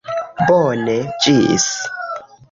[0.47, 0.95] Bone,
[1.25, 1.67] ĝis